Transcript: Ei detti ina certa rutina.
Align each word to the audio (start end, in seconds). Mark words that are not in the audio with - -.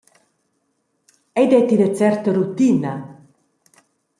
Ei 1.39 1.47
detti 1.51 1.75
ina 1.75 1.89
certa 1.99 2.29
rutina. 2.37 2.93